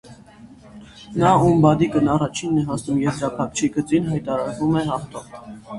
Նա, 1.23 1.33
ում 1.49 1.61
բադիկն 1.65 2.11
առաջինն 2.15 2.63
է 2.65 2.67
հասնում 2.71 3.05
եզրափակիչ 3.05 3.71
գծին, 3.79 4.13
հայտարարվում 4.17 4.83
է 4.83 4.87
հաղթող։ 4.93 5.33